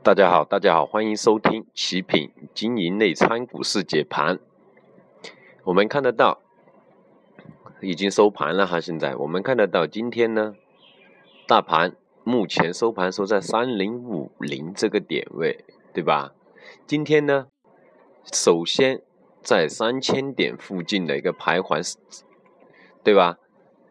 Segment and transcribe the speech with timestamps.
[0.00, 4.38] 大家好，大家好，欢迎收听奇品经营内参股市解盘。
[5.64, 6.40] 我们看得到，
[7.80, 8.80] 已经收盘了哈。
[8.80, 10.54] 现在我们看得到，今天呢，
[11.46, 16.32] 大盘目前收盘收在三零五零这个点位，对吧？
[16.86, 17.48] 今天呢，
[18.32, 19.02] 首先
[19.42, 21.96] 在三千点附近的一个徘徊，
[23.02, 23.38] 对吧？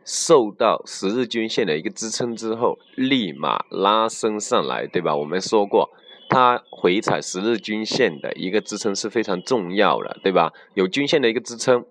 [0.08, 5.14] 受到十日均线的一个支撑之后，立马拉升上来，对吧？
[5.14, 5.90] 我们说过。
[6.30, 10.52] 它回踩十日均线的一个支撑是非常重要的，对吧？
[10.74, 11.86] 有均线的一个支撑，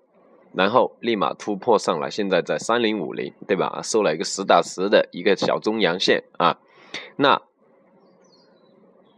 [0.52, 3.80] 然后立马突破上来，现在在三零五零，对吧？
[3.82, 6.58] 收了一个实打实的一个小中阳线啊。
[7.16, 7.40] 那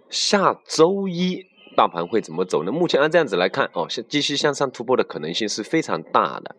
[0.09, 1.46] 下周一
[1.77, 2.71] 大盘会怎么走呢？
[2.71, 6.55] 目前按这样子来看，哦，继续向上突破的可能性是非常大的，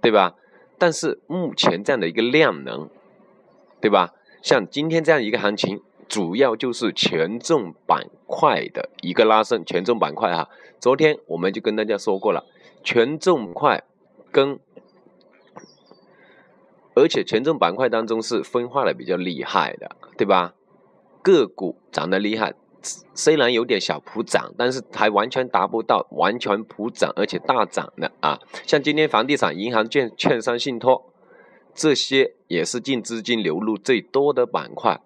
[0.00, 0.34] 对吧？
[0.80, 2.88] 但是目前这样的一个量能，
[3.80, 4.14] 对吧？
[4.42, 5.80] 像今天这样一个行情。
[6.08, 10.48] 主要就是权重板块的一个拉升，权重板块哈，
[10.80, 12.44] 昨天我们就跟大家说过了，
[12.82, 13.84] 权重块
[14.32, 14.58] 跟，
[16.94, 20.54] 而且权重板块当中是分化的比较厉害的，对吧？
[21.22, 22.54] 个股涨得厉害，
[23.14, 31.12] 虽然有点小普涨，但是还完全达不到完全普涨，而且大涨的啊，像今天房地产、银行、券、券商、信托
[31.74, 35.00] 这些也是净资金流入最多的板块。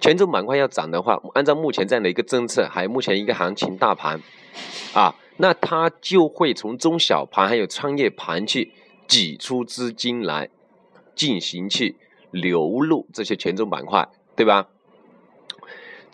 [0.00, 4.20] 权重板块要涨的话，按照目前这样的一个政策，还有目前一个行情大盘，
[4.94, 8.72] 啊，那它就会从中小盘还有创业盘去
[9.06, 10.48] 挤出资金来，
[11.14, 11.96] 进行去
[12.30, 14.68] 流入这些权重板块，对吧？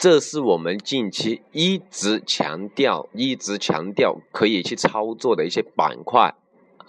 [0.00, 6.34] 这是我们近期一直强调、一直强调可以去操作的一些板块，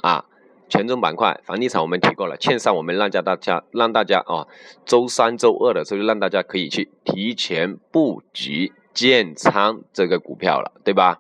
[0.01, 0.25] 啊。
[0.69, 4.47] 权重板块，房地产我们提过了，券商我们让家大家让大家啊，
[4.85, 11.19] 周三、周二的时候让大家可以去提前布局建仓这个股票了，对吧？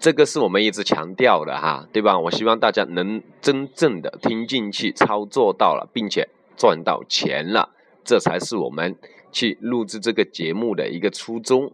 [0.00, 2.18] 这个是我们一直强调的哈，对吧？
[2.18, 7.70] 我希望大家能真正的听进去，操作到了，并且赚到钱了，
[8.10, 8.96] 这才是我们
[9.30, 11.72] 去录制这个节目的一个初衷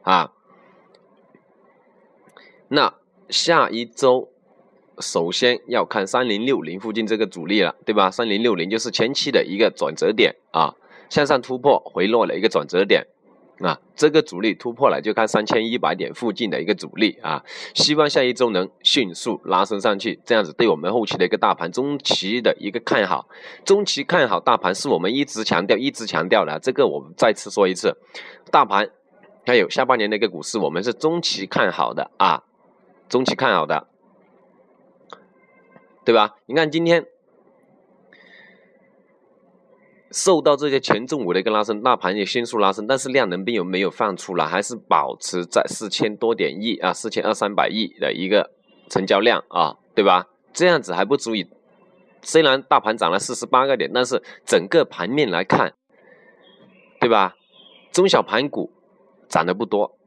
[0.00, 0.32] 啊。
[2.68, 2.94] 那
[3.28, 4.30] 下一周。
[5.00, 8.10] 首先要看三零六零附近这个阻力了，对吧？
[8.10, 10.74] 三零六零就是前期的一个转折点啊，
[11.08, 13.06] 向上突破回落了一个转折点
[13.60, 23.28] 啊，这个阻力突破了就看三千一百点附近的一个阻力啊，希望下一周能迅速拉升上去，这样子对我们后期的一个大盘中期的一个看好，
[23.64, 27.96] 中期看好大盘是我们一直强调、一直强调的，这个我们再次说一次，
[28.50, 28.88] 大盘
[29.46, 32.44] 还有下半年的一个股市，我们是中期看好的啊，
[33.08, 33.88] 中期看好的。
[36.04, 36.36] 对吧？
[36.46, 37.04] 你看今天
[40.10, 48.50] 受到这些权重股的一个拉升，大盘也迅速拉升，但是量能并没有放出来，还是保持在四千多点亿啊，四千二三百亿的一个
[48.88, 50.28] 成交量啊，对吧？
[50.52, 51.48] 这样子还不足以。
[52.22, 55.74] 虽然大盘涨了四十八个点，但是整个盘面来看，
[57.00, 57.36] 对吧？
[57.92, 58.72] 中小盘股
[59.28, 59.98] 涨的不多，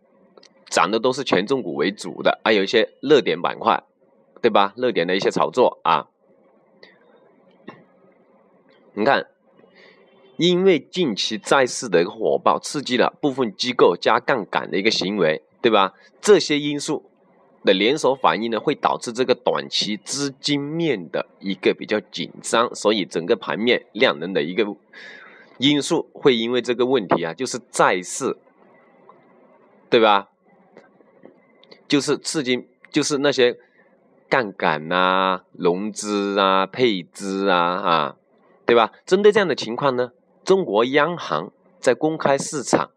[0.70, 3.84] 涨的都是权重股为主的，还有一些热点板块。
[4.42, 4.74] 对吧？
[4.76, 6.08] 热点的一些炒作啊，
[8.96, 9.28] 你看，
[10.38, 15.94] 因为近期债市的一个火爆，刺激了部分机构加杠杆的一个行为，对吧？
[16.20, 17.10] 这些因素
[17.64, 24.76] 的连锁反应呢，会导致这个短期资金面的一个比较紧张，所以整个盘面量能的一个
[25.58, 28.38] 因素会因为这个问题啊，就是债市，
[29.90, 30.30] 对吧？
[31.88, 33.58] 就是刺激，就是那些。
[34.32, 38.16] 杠杆呐，融资啊，配资啊，啊，
[38.66, 38.94] 对吧？
[39.06, 40.14] 针对这样的情况呢，
[40.52, 42.92] 中国央行在公开市场，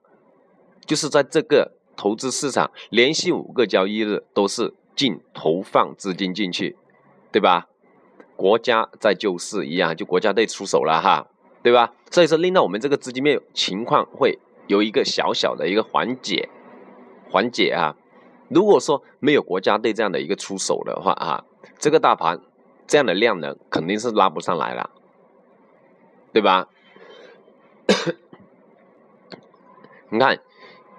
[0.84, 6.76] 就是在这个投资市场，连续五个交易日都是净投放资金进去，
[7.30, 7.68] 对吧？
[8.34, 11.28] 国家在救市一样，就国家队出手了哈，
[11.62, 11.94] 对吧？
[12.10, 16.48] 所以说令到我们这个资金面情况会有一个小小的一个缓解，
[17.30, 17.94] 缓解啊。
[18.48, 21.44] 如果说没有国家队这样的一个出手的话啊，
[21.78, 22.40] 这个大盘
[22.88, 24.90] 这样的量能肯定是拉不上来了，
[26.32, 26.66] 对吧？
[30.10, 30.38] 你看，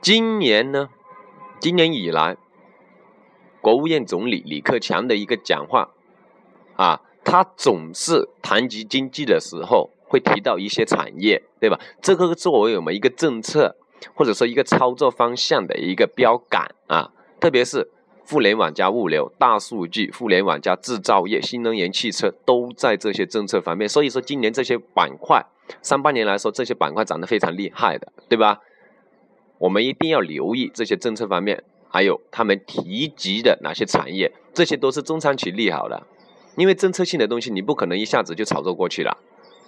[0.02, 0.90] 今年呢，
[1.60, 2.38] 今年以来，
[3.62, 5.92] 国务院总理李克强的一个讲话
[6.76, 11.80] 啊，他总是谈及经济的时候会提到一些产业，对吧？
[12.02, 13.76] 这个作为我们一个政策
[14.14, 17.12] 或者说一个操作方向的一个标杆啊。
[17.40, 17.92] 特别是
[18.28, 25.46] 互联网加物流、大数据、互联网加制造业、新能源汽车都在这些政策方面，所以说今年这些板块，
[25.82, 28.62] 上半年来说这些板块涨得非常厉害的，对吧？
[29.58, 36.06] 我们一定要留意这些政策方面，还有他们提及的哪些产业，这些都是中长期利好的。
[36.56, 39.18] 因为政策性的东西，你不可能一下子就炒作过去了，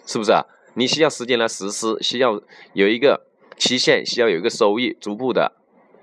[0.05, 0.31] 是不是？
[0.73, 2.41] 你需要时间来实施，需要
[2.73, 3.25] 有一个
[3.57, 5.53] 期限，需要有一个收益，逐步的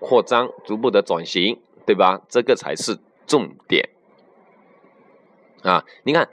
[0.00, 2.20] 扩张，逐步的转型，对吧？
[2.28, 3.88] 这个才是重点
[5.62, 5.84] 啊！
[6.02, 6.28] 你看，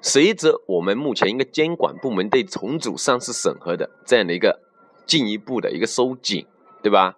[0.00, 4.60] 随着我们目前一个监管部门对重组上市审核的这样的一个
[5.06, 6.46] 进一步的一个收紧，
[6.82, 7.16] 对吧？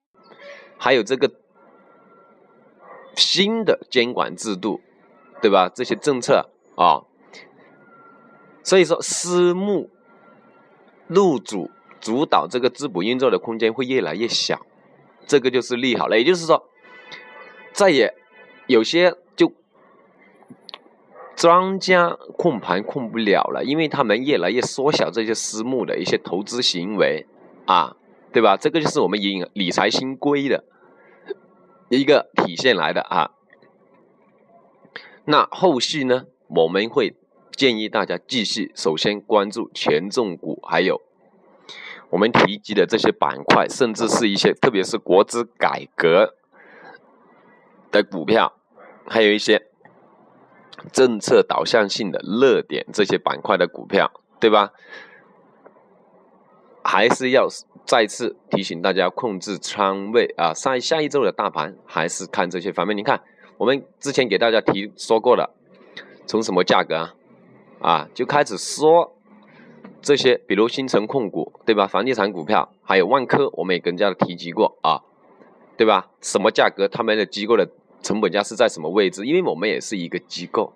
[0.79, 1.31] 还有这个
[3.15, 4.81] 新的监管制度，
[5.43, 5.69] 对吧？
[5.69, 6.51] 这些政策。
[6.77, 7.03] 啊，
[8.63, 9.91] 所以说私募
[11.09, 14.65] 入主主导这个资本运作的空间会越来越小，
[15.27, 16.17] 这个就是利好了。
[16.17, 16.69] 也就是说，
[17.73, 18.15] 再也
[18.69, 19.13] 有些
[21.39, 27.29] 庄家控盘控不了了，因为他们越来越缩小这些私募的一些投资行为
[27.65, 27.97] 啊，
[28.33, 28.57] 对吧？
[28.57, 30.65] 这个就是我们理理财新规的
[31.91, 33.31] 一个体现来的啊。
[35.27, 36.25] 那后续呢？
[36.49, 37.15] 我们会
[37.53, 41.01] 建议大家继续，首先关注权重股，还有
[42.11, 46.35] 我们提及的这些板块，甚至是一些特别是国资改革
[47.93, 48.55] 的股票，
[49.07, 49.68] 还有一些
[50.93, 54.73] 政策导向性的热点这些板块的股票，对吧？
[56.85, 57.47] 还是要
[57.85, 60.55] 再次提醒大家控制仓位啊！
[60.55, 62.97] 下下一周的大盘还是看这些方面。
[62.97, 63.21] 你看，
[63.59, 65.55] 我们之前给大家提说过了。
[66.27, 67.15] 从什么价格啊？
[67.81, 69.15] 啊，就开始说
[70.01, 71.87] 这些，比如新城控股，对吧？
[71.87, 75.03] 房地产股票，还有万科，我们也跟大家提及过啊，
[75.77, 76.09] 对吧？
[76.23, 76.89] 什么价格？
[76.89, 77.69] 他们的机构的
[78.03, 79.25] 成本价是在什么位置？
[79.27, 80.73] 因为我们也是一个机构，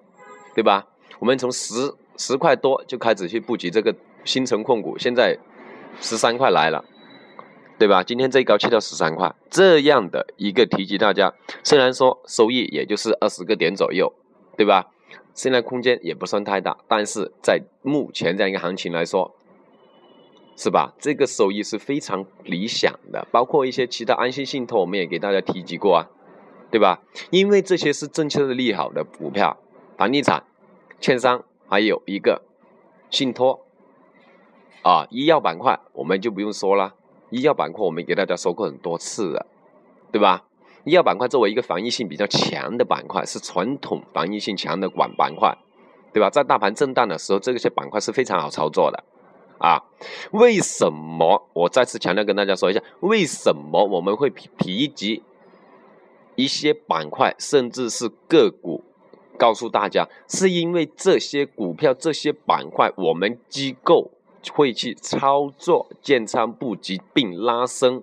[0.54, 0.86] 对吧？
[1.18, 5.38] 我们从十十块多就开始去布局这个新城控股，现在
[6.00, 6.84] 十三块来了，
[7.78, 8.02] 对吧？
[8.02, 11.32] 今天最高去到十三块，这样的一个提及大家，
[11.62, 14.12] 虽然说收益也就是二十个点左右，
[14.56, 14.90] 对吧？
[15.34, 19.34] 现在空间也不算太大，但是在目前这样一个行情来说，
[20.56, 20.92] 是吧？
[20.98, 23.26] 这个收益是非常理想的。
[23.30, 26.10] 包括一些其他安心信托，我们也给大家提及过啊，
[26.72, 27.02] 对吧？
[27.30, 29.58] 因为这些是政策的利好的股票，
[29.98, 30.42] 房地产、
[31.00, 32.40] 券商，还有一个
[33.10, 33.60] 信托
[34.80, 36.94] 啊，医药板块我们就不用说了，
[37.28, 39.46] 医药板块我们给大家说过很多次了，
[40.10, 40.44] 对吧？
[40.84, 45.56] 医药板块作为一个防御性比较强的板块，是传统防御性强的管板块，
[46.12, 46.30] 对吧？
[46.30, 49.04] 在大盘震荡的时候，这些板块是非常好操作的，
[49.58, 49.84] 啊，
[50.30, 51.46] 为什么？
[51.52, 55.22] 我再次强调跟大家说一下，为什么我们会提及
[56.42, 58.82] 一些板块，甚至是个股，
[59.38, 64.10] 告诉大家，是因为这些股票、这些板块，我们机构
[64.52, 68.02] 会去操作、建仓布局并拉升，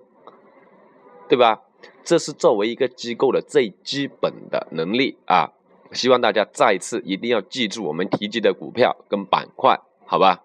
[1.28, 1.60] 对吧？
[2.02, 5.52] 这是作为一个机构的最基本的能力啊！
[5.92, 10.42] 希望大家再次一定要记住我们提及的股票跟板块，好吧？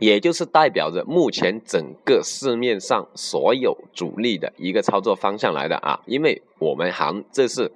[0.00, 6.00] 也就是代表着目前整个市面上所有主力的一个操作方向来的啊！
[6.06, 7.70] 因为我们行这是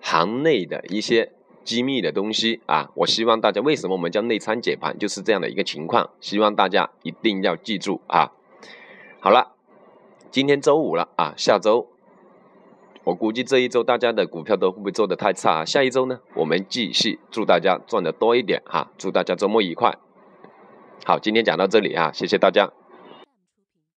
[0.00, 1.30] 行内的一些
[1.62, 2.90] 机密的东西啊！
[2.94, 8.32] 我希望大家为什么我们叫内参解盘，就是这样的一个情况，希望大家一定要记住啊！
[9.20, 9.52] 好了。
[10.32, 11.88] 今天周五了啊，下周
[13.02, 15.64] 我估计这一周大家的股票都会不会做的太差啊？
[15.64, 19.98] 下一周呢，我们继续祝大家赚的多一点哈，祝大家周末愉快。
[21.04, 22.79] 好，今天讲到这里啊，谢谢大家。